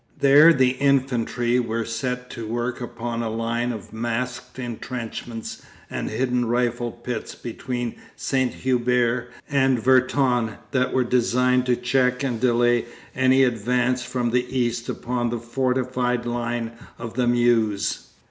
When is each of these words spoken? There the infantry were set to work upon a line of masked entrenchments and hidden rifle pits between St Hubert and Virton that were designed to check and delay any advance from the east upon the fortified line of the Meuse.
There 0.19 0.51
the 0.51 0.71
infantry 0.79 1.59
were 1.59 1.85
set 1.85 2.31
to 2.31 2.47
work 2.47 2.81
upon 2.81 3.21
a 3.21 3.29
line 3.29 3.71
of 3.71 3.93
masked 3.93 4.57
entrenchments 4.57 5.61
and 5.91 6.09
hidden 6.09 6.45
rifle 6.45 6.91
pits 6.91 7.35
between 7.35 7.97
St 8.15 8.51
Hubert 8.51 9.29
and 9.47 9.77
Virton 9.79 10.55
that 10.71 10.91
were 10.91 11.03
designed 11.03 11.67
to 11.67 11.75
check 11.75 12.23
and 12.23 12.39
delay 12.41 12.85
any 13.13 13.43
advance 13.43 14.01
from 14.03 14.31
the 14.31 14.47
east 14.57 14.89
upon 14.89 15.29
the 15.29 15.37
fortified 15.37 16.25
line 16.25 16.71
of 16.97 17.13
the 17.13 17.27
Meuse. 17.27 18.07